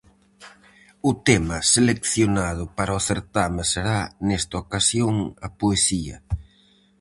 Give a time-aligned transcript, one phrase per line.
[1.09, 5.13] O tema seleccionado para o certame será nesta ocasión
[5.45, 6.17] a poesía.